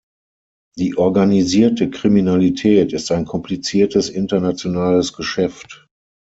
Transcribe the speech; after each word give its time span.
Die 0.79 0.97
organisierte 0.97 1.91
Kriminalität 1.91 2.91
ist 2.91 3.11
ein 3.11 3.23
kompliziertes 3.25 4.09
internationales 4.09 5.13
Geschäft. 5.13 5.85